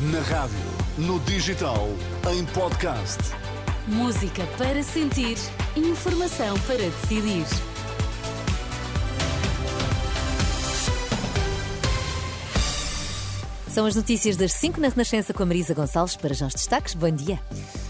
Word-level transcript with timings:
Na 0.00 0.20
rádio, 0.20 0.56
no 0.96 1.20
digital, 1.20 1.86
em 2.32 2.46
podcast. 2.54 3.18
Música 3.86 4.46
para 4.56 4.82
sentir, 4.82 5.36
informação 5.76 6.58
para 6.60 6.78
decidir. 6.78 7.44
São 13.68 13.84
as 13.84 13.94
notícias 13.94 14.38
das 14.38 14.54
5 14.54 14.80
na 14.80 14.88
Renascença 14.88 15.34
com 15.34 15.42
a 15.42 15.46
Marisa 15.46 15.74
Gonçalves 15.74 16.16
para 16.16 16.32
já 16.32 16.46
os 16.46 16.54
destaques. 16.54 16.94
Bom 16.94 17.10
dia. 17.10 17.38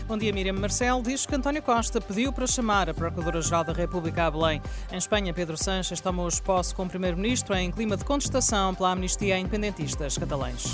Bom 0.08 0.18
dia, 0.18 0.32
Miriam 0.32 0.54
Marcel. 0.54 1.02
Diz 1.02 1.24
que 1.24 1.36
António 1.36 1.62
Costa 1.62 2.00
pediu 2.00 2.32
para 2.32 2.48
chamar 2.48 2.90
a 2.90 2.94
Procuradora-Geral 2.94 3.62
da 3.62 3.72
República 3.72 4.26
a 4.26 4.30
Belém. 4.32 4.60
Em 4.90 4.96
Espanha, 4.96 5.32
Pedro 5.32 5.56
Sánchez 5.56 6.00
tomou 6.00 6.26
os 6.26 6.40
posse 6.40 6.74
como 6.74 6.90
Primeiro-Ministro 6.90 7.54
em 7.54 7.70
clima 7.70 7.96
de 7.96 8.04
contestação 8.04 8.74
pela 8.74 8.90
amnistia 8.90 9.36
a 9.36 9.38
independentistas 9.38 10.18
catalães. 10.18 10.64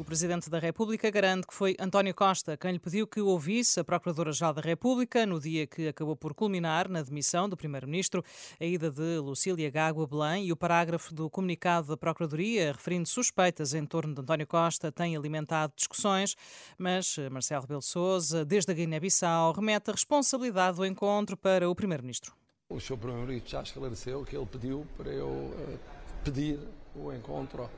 O 0.00 0.04
Presidente 0.04 0.48
da 0.48 0.58
República 0.58 1.10
garante 1.10 1.46
que 1.46 1.52
foi 1.52 1.76
António 1.78 2.14
Costa 2.14 2.56
quem 2.56 2.72
lhe 2.72 2.78
pediu 2.78 3.06
que 3.06 3.20
ouvisse 3.20 3.80
a 3.80 3.84
Procuradora-Geral 3.84 4.54
da 4.54 4.62
República 4.62 5.26
no 5.26 5.38
dia 5.38 5.66
que 5.66 5.88
acabou 5.88 6.16
por 6.16 6.32
culminar 6.32 6.88
na 6.88 7.02
demissão 7.02 7.46
do 7.46 7.54
Primeiro-Ministro, 7.54 8.24
a 8.58 8.64
ida 8.64 8.90
de 8.90 9.18
Lucília 9.18 9.68
Gago 9.68 10.02
a 10.02 10.06
Belém 10.06 10.46
e 10.46 10.52
o 10.52 10.56
parágrafo 10.56 11.12
do 11.12 11.28
comunicado 11.28 11.88
da 11.88 11.98
Procuradoria 11.98 12.72
referindo 12.72 13.06
suspeitas 13.06 13.74
em 13.74 13.84
torno 13.84 14.14
de 14.14 14.22
António 14.22 14.46
Costa 14.46 14.90
tem 14.90 15.14
alimentado 15.14 15.74
discussões, 15.76 16.34
mas 16.78 17.18
Marcelo 17.30 17.60
Rebelo 17.60 17.82
Sousa, 17.82 18.42
desde 18.42 18.72
a 18.72 18.74
Guiné-Bissau, 18.74 19.52
remete 19.52 19.90
a 19.90 19.92
responsabilidade 19.92 20.78
do 20.78 20.86
encontro 20.86 21.36
para 21.36 21.68
o 21.68 21.74
Primeiro-Ministro. 21.74 22.32
O 22.70 22.80
Sr. 22.80 22.96
Primeiro-Ministro 22.96 23.50
já 23.50 23.60
esclareceu 23.60 24.24
que 24.24 24.34
ele 24.34 24.46
pediu 24.46 24.86
para 24.96 25.10
eu 25.10 25.28
uh, 25.28 25.78
pedir 26.24 26.58
o 26.96 27.12
encontro 27.12 27.68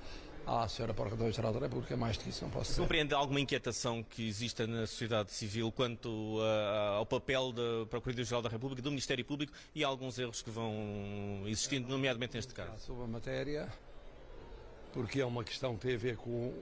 à 0.47 0.67
Sra. 0.67 0.93
Procuradora-Geral 0.93 1.53
da 1.53 1.61
República, 1.61 1.97
mais 1.97 2.17
do 2.17 2.25
que 2.25 2.31
isso 2.31 2.45
não 2.45 2.51
posso 2.51 2.71
dizer. 2.71 2.83
Compreende 2.83 3.15
alguma 3.15 3.41
inquietação 3.41 4.03
que 4.03 4.27
exista 4.27 4.67
na 4.67 4.87
sociedade 4.87 5.33
civil 5.33 5.71
quanto 5.73 6.09
uh, 6.09 6.97
ao 6.99 7.07
papel 7.07 7.53
da 7.53 7.87
Procuradoria-Geral 7.89 8.43
da 8.43 8.49
República, 8.49 8.83
do 8.83 8.91
Ministério 8.91 9.25
Público 9.25 9.53
e 9.75 9.85
alguns 9.85 10.19
erros 10.19 10.43
que 10.43 10.51
vão 10.51 11.43
existindo, 11.47 11.89
nomeadamente 11.89 12.35
neste 12.35 12.53
caso? 12.53 12.79
Sobre 12.79 13.05
a 13.05 13.07
matéria, 13.07 13.73
porque 14.93 15.21
é 15.21 15.25
uma 15.25 15.45
questão 15.45 15.77
que 15.77 15.87
tem 15.87 15.95
a 15.95 15.99
ver 15.99 16.17
com 16.17 16.53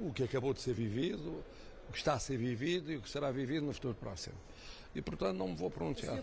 o 0.00 0.12
que 0.12 0.22
acabou 0.22 0.52
de 0.52 0.60
ser 0.60 0.74
vivido, 0.74 1.42
o 1.88 1.92
que 1.92 1.98
está 1.98 2.14
a 2.14 2.18
ser 2.18 2.36
vivido 2.36 2.92
e 2.92 2.96
o 2.96 3.00
que 3.00 3.10
será 3.10 3.30
vivido 3.30 3.66
no 3.66 3.72
futuro 3.72 3.94
próximo. 3.94 4.36
E, 4.94 5.02
portanto, 5.02 5.36
não 5.36 5.48
me 5.48 5.56
vou 5.56 5.70
pronunciar. 5.70 6.22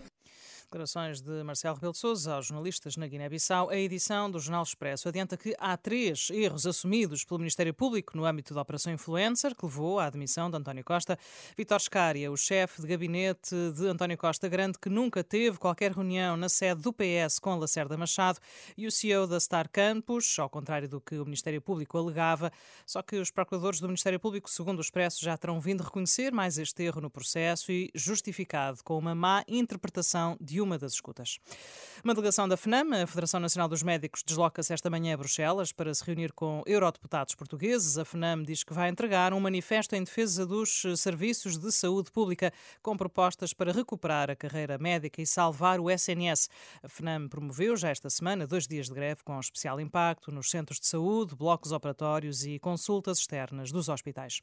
Declarações 0.72 1.20
de 1.20 1.44
Marcelo 1.44 1.76
Rebelo 1.76 1.92
de 1.92 2.00
Sousa 2.00 2.36
aos 2.36 2.46
jornalistas 2.46 2.96
na 2.96 3.06
Guiné-Bissau. 3.06 3.70
A 3.70 3.76
edição 3.76 4.32
do 4.32 4.40
Jornal 4.40 4.64
Expresso 4.64 5.10
adianta 5.10 5.36
que 5.36 5.54
há 5.60 5.76
três 5.76 6.30
erros 6.30 6.66
assumidos 6.66 7.26
pelo 7.26 7.40
Ministério 7.40 7.74
Público 7.74 8.16
no 8.16 8.24
âmbito 8.24 8.54
da 8.54 8.62
Operação 8.62 8.94
Influencer, 8.94 9.54
que 9.54 9.66
levou 9.66 10.00
à 10.00 10.06
admissão 10.06 10.50
de 10.50 10.56
António 10.56 10.82
Costa. 10.86 11.20
Vítor 11.58 11.82
Scária, 11.82 12.32
o 12.32 12.38
chefe 12.38 12.82
de 12.82 12.88
gabinete 12.88 13.54
de 13.76 13.86
António 13.86 14.18
Costa, 14.18 14.48
garante 14.48 14.80
que 14.80 14.88
nunca 14.88 15.26
teve 15.26 15.58
qualquer 15.58 15.92
reunião 15.92 16.38
na 16.38 16.48
sede 16.48 16.84
do 16.84 16.94
PS 16.94 17.38
com 17.38 17.58
Lacerda 17.58 17.98
Machado 17.98 18.40
e 18.78 18.88
o 18.88 18.92
CEO 18.94 19.28
da 19.28 19.42
Star 19.42 19.70
Campus, 19.70 20.40
ao 20.40 20.50
contrário 20.50 20.88
do 20.88 21.02
que 21.02 21.18
o 21.18 21.26
Ministério 21.26 21.62
Público 21.62 21.98
alegava. 21.98 22.50
Só 22.86 23.02
que 23.02 23.18
os 23.18 23.30
procuradores 23.30 23.82
do 23.82 23.88
Ministério 23.88 24.22
Público, 24.22 24.50
segundo 24.50 24.78
o 24.78 24.82
Expresso, 24.82 25.22
já 25.22 25.36
terão 25.36 25.60
vindo 25.60 25.84
reconhecer 25.84 26.32
mais 26.32 26.58
este 26.58 26.84
erro 26.84 27.02
no 27.02 27.10
processo 27.10 27.74
e 27.74 27.92
justificado 27.94 28.82
com 28.86 28.98
uma 28.98 29.14
má 29.14 29.44
interpretação 29.50 30.38
de 30.40 30.61
uma 30.62 30.78
das 30.78 30.94
escutas. 30.94 31.40
Uma 32.04 32.14
delegação 32.14 32.48
da 32.48 32.56
FNAM, 32.56 33.04
a 33.04 33.08
Federação 33.08 33.40
Nacional 33.40 33.68
dos 33.68 33.84
Médicos, 33.84 34.24
desloca-se 34.26 34.74
esta 34.74 34.90
manhã 34.90 35.14
a 35.14 35.18
Bruxelas 35.18 35.72
para 35.72 35.94
se 35.94 36.04
reunir 36.04 36.32
com 36.34 36.64
eurodeputados 36.66 37.36
portugueses. 37.36 37.98
A 37.98 38.06
FNAM 38.06 38.44
diz 38.44 38.64
que 38.64 38.74
vai 38.74 38.90
entregar 38.90 39.34
um 39.34 39.40
manifesto 39.40 39.96
em 39.96 40.04
defesa 40.04 40.46
dos 40.46 40.84
serviços 40.98 41.58
de 41.58 41.72
saúde 41.72 42.12
pública 42.12 42.52
com 42.82 42.96
propostas 42.96 43.54
para 43.54 43.72
recuperar 43.72 44.30
a 44.32 44.36
carreira 44.36 44.78
médica 44.78 45.22
e 45.22 45.28
salvar 45.28 45.80
o 45.80 45.90
SNS. 45.90 46.50
A 46.82 46.88
FNAM 46.90 47.28
promoveu 47.28 47.76
já 47.76 47.90
esta 47.90 48.10
semana 48.10 48.48
dois 48.48 48.68
dias 48.68 48.88
de 48.88 48.94
greve 48.94 49.24
com 49.24 49.40
especial 49.40 49.80
impacto 49.80 50.32
nos 50.32 50.50
centros 50.50 50.80
de 50.80 50.88
saúde, 50.88 51.36
blocos 51.36 51.72
operatórios 51.72 52.46
e 52.46 52.60
consultas 52.60 53.20
externas 53.20 53.72
dos 53.72 53.90
hospitais. 53.90 54.40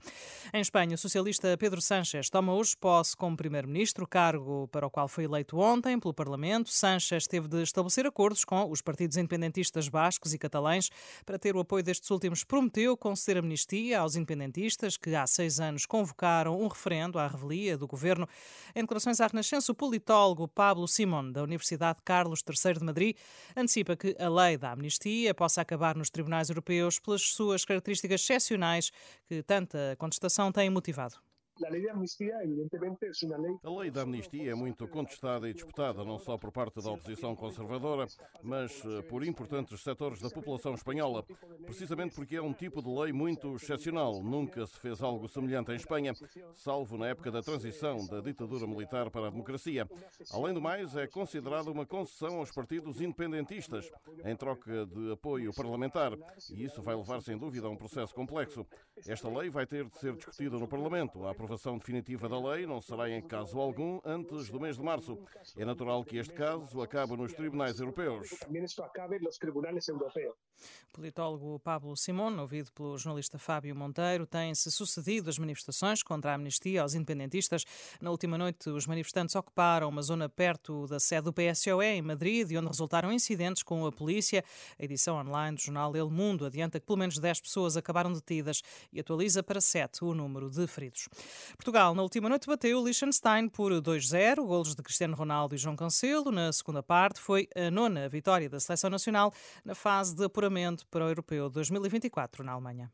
Em 0.52 0.60
Espanha, 0.60 0.94
o 0.94 0.98
socialista 0.98 1.56
Pedro 1.56 1.80
Sánchez 1.80 2.30
toma 2.30 2.54
hoje 2.54 2.76
posse 2.76 3.16
como 3.16 3.36
primeiro-ministro, 3.36 4.06
cargo 4.06 4.68
para 4.68 4.86
o 4.86 4.90
qual 4.90 5.08
foi 5.08 5.24
eleito 5.24 5.58
ontem 5.58 5.98
pelo 6.08 6.14
Parlamento. 6.14 6.70
Sánchez 6.70 7.26
teve 7.26 7.48
de 7.48 7.62
estabelecer 7.62 8.06
acordos 8.06 8.44
com 8.44 8.70
os 8.70 8.80
partidos 8.80 9.16
independentistas 9.16 9.88
bascos 9.88 10.32
e 10.32 10.38
catalães 10.38 10.90
para 11.26 11.38
ter 11.38 11.54
o 11.54 11.60
apoio 11.60 11.82
destes 11.82 12.10
últimos. 12.10 12.44
Prometeu 12.44 12.96
conceder 12.96 13.38
amnistia 13.38 14.00
aos 14.00 14.16
independentistas 14.16 14.96
que 14.96 15.14
há 15.14 15.26
seis 15.26 15.60
anos 15.60 15.84
convocaram 15.84 16.60
um 16.60 16.68
referendo 16.68 17.18
à 17.18 17.26
revelia 17.26 17.76
do 17.76 17.86
governo. 17.86 18.28
Em 18.74 18.80
declarações 18.80 19.20
à 19.20 19.26
Renascença, 19.26 19.72
o 19.72 19.74
politólogo 19.74 20.48
Pablo 20.48 20.88
Simón, 20.88 21.30
da 21.32 21.42
Universidade 21.42 21.98
Carlos 22.04 22.42
III 22.46 22.74
de 22.74 22.84
Madrid, 22.84 23.16
antecipa 23.56 23.96
que 23.96 24.16
a 24.18 24.28
lei 24.28 24.56
da 24.56 24.72
amnistia 24.72 25.34
possa 25.34 25.60
acabar 25.60 25.96
nos 25.96 26.10
tribunais 26.10 26.48
europeus 26.48 26.98
pelas 26.98 27.22
suas 27.22 27.64
características 27.64 28.22
excepcionais 28.22 28.90
que 29.28 29.42
tanta 29.42 29.96
contestação 29.98 30.50
têm 30.50 30.70
motivado. 30.70 31.27
A 31.64 31.70
lei 31.70 31.82
da 31.82 31.92
amnistia, 31.92 32.34
evidentemente, 32.44 32.98
é 33.04 33.26
uma 33.26 33.36
lei. 33.36 33.56
A 33.64 33.70
lei 33.70 33.90
da 33.90 34.02
amnistia 34.02 34.52
é 34.52 34.54
muito 34.54 34.86
contestada 34.86 35.48
e 35.48 35.52
disputada, 35.52 36.04
não 36.04 36.18
só 36.18 36.38
por 36.38 36.52
parte 36.52 36.80
da 36.80 36.90
oposição 36.92 37.34
conservadora, 37.34 38.06
mas 38.42 38.80
eh, 38.84 39.02
por 39.02 39.24
importantes 39.24 39.80
setores 39.82 40.20
da 40.20 40.30
população 40.30 40.74
espanhola, 40.74 41.24
precisamente 41.64 42.14
porque 42.14 42.36
é 42.36 42.42
um 42.42 42.52
tipo 42.52 42.80
de 42.80 42.88
lei 42.88 43.12
muito 43.12 43.56
excepcional. 43.56 44.22
Nunca 44.22 44.66
se 44.66 44.78
fez 44.78 45.02
algo 45.02 45.26
semelhante 45.28 45.72
em 45.72 45.76
Espanha, 45.76 46.14
salvo 46.54 46.96
na 46.96 47.08
época 47.08 47.30
da 47.30 47.42
transição 47.42 48.06
da 48.06 48.20
ditadura 48.20 48.66
militar 48.66 49.10
para 49.10 49.26
a 49.26 49.30
democracia. 49.30 49.88
Além 50.32 50.54
do 50.54 50.60
mais, 50.60 50.96
é 50.96 51.06
considerada 51.06 51.70
uma 51.70 51.84
concessão 51.84 52.38
aos 52.38 52.52
partidos 52.52 53.00
independentistas, 53.00 53.90
em 54.24 54.36
troca 54.36 54.86
de 54.86 55.12
apoio 55.12 55.52
parlamentar, 55.52 56.12
e 56.50 56.64
isso 56.64 56.80
vai 56.82 56.94
levar, 56.94 57.20
sem 57.20 57.36
dúvida, 57.36 57.66
a 57.66 57.70
um 57.70 57.76
processo 57.76 58.14
complexo. 58.14 58.64
Esta 59.06 59.28
lei 59.28 59.50
vai 59.50 59.66
ter 59.66 59.84
de 59.86 59.98
ser 59.98 60.14
discutida 60.14 60.56
no 60.56 60.68
Parlamento. 60.68 61.26
A 61.26 61.34
aprovação 61.48 61.78
definitiva 61.78 62.28
da 62.28 62.38
lei 62.38 62.66
não 62.66 62.78
será 62.78 63.08
em 63.08 63.22
caso 63.22 63.58
algum 63.58 64.00
antes 64.04 64.50
do 64.50 64.60
mês 64.60 64.76
de 64.76 64.82
março. 64.82 65.18
É 65.56 65.64
natural 65.64 66.04
que 66.04 66.18
este 66.18 66.34
caso 66.34 66.82
acabe 66.82 67.16
nos 67.16 67.32
tribunais 67.32 67.80
europeus. 67.80 68.28
O 70.88 70.92
politólogo 70.92 71.58
Pablo 71.60 71.96
Simón, 71.96 72.38
ouvido 72.38 72.70
pelo 72.72 72.98
jornalista 72.98 73.38
Fábio 73.38 73.74
Monteiro, 73.74 74.26
tem-se 74.26 74.70
sucedido 74.70 75.30
as 75.30 75.38
manifestações 75.38 76.02
contra 76.02 76.32
a 76.32 76.34
amnistia 76.34 76.82
aos 76.82 76.94
independentistas. 76.94 77.64
Na 78.00 78.10
última 78.10 78.36
noite, 78.36 78.68
os 78.68 78.86
manifestantes 78.86 79.34
ocuparam 79.36 79.88
uma 79.88 80.02
zona 80.02 80.28
perto 80.28 80.86
da 80.86 81.00
sede 81.00 81.22
do 81.22 81.32
PSOE, 81.32 81.86
em 81.86 82.02
Madrid, 82.02 82.50
onde 82.56 82.66
resultaram 82.66 83.12
incidentes 83.12 83.62
com 83.62 83.86
a 83.86 83.92
polícia. 83.92 84.44
A 84.78 84.84
edição 84.84 85.16
online 85.16 85.56
do 85.56 85.62
jornal 85.62 85.96
El 85.96 86.10
Mundo 86.10 86.44
adianta 86.44 86.80
que 86.80 86.86
pelo 86.86 86.98
menos 86.98 87.18
10 87.18 87.40
pessoas 87.40 87.76
acabaram 87.76 88.12
detidas 88.12 88.60
e 88.92 89.00
atualiza 89.00 89.42
para 89.42 89.60
7 89.60 90.04
o 90.04 90.12
número 90.12 90.50
de 90.50 90.66
feridos. 90.66 91.08
Portugal, 91.56 91.94
na 91.94 92.02
última 92.02 92.28
noite, 92.28 92.46
bateu 92.46 92.82
Liechtenstein 92.84 93.48
por 93.48 93.72
2-0, 93.72 94.36
golos 94.46 94.74
de 94.74 94.82
Cristiano 94.82 95.16
Ronaldo 95.16 95.54
e 95.54 95.58
João 95.58 95.76
Cancelo. 95.76 96.30
Na 96.30 96.52
segunda 96.52 96.82
parte, 96.82 97.20
foi 97.20 97.48
a 97.54 97.70
nona 97.70 98.08
vitória 98.08 98.48
da 98.48 98.60
seleção 98.60 98.90
nacional 98.90 99.32
na 99.64 99.74
fase 99.74 100.14
de 100.14 100.24
apuramento 100.24 100.86
para 100.88 101.04
o 101.04 101.08
Europeu 101.08 101.48
2024 101.48 102.44
na 102.44 102.52
Alemanha. 102.52 102.90